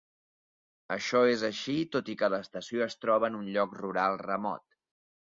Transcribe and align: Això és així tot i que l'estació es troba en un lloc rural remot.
Això 0.95 1.21
és 1.33 1.43
així 1.51 1.77
tot 1.97 2.11
i 2.15 2.17
que 2.23 2.31
l'estació 2.37 2.87
es 2.89 2.99
troba 3.05 3.31
en 3.33 3.41
un 3.45 3.49
lloc 3.59 3.81
rural 3.87 4.23
remot. 4.29 4.69